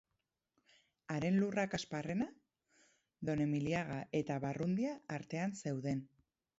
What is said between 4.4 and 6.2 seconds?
Barrundia artean zeuden.